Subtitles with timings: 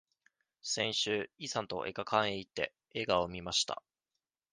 [0.63, 3.83] 先週、イさんと映画館へ行って、映画を見ました。